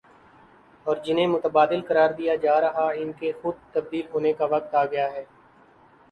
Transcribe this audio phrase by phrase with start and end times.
[0.85, 4.85] اور جنہیں متبادل قرار دیا جا رہا ان کے خود تبدیل ہونے کا وقت آ
[4.85, 5.23] گیا ہے۔